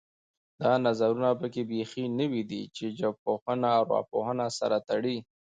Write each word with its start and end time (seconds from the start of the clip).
دا 0.61 0.71
نظرونه 0.85 1.29
پکې 1.39 1.61
بیخي 1.69 2.05
نوي 2.19 2.43
دي 2.51 2.61
چې 2.75 2.85
ژبپوهنه 2.99 3.67
او 3.77 3.81
ارواپوهنه 3.83 4.45
سره 4.59 4.77
تړي 4.89 5.17